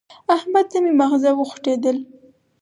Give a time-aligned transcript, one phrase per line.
[0.35, 1.97] احمد ته مې ماغزه وخوټېدل.